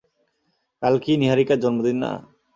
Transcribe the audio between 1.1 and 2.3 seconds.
নীহারিকার জন্মদিন না?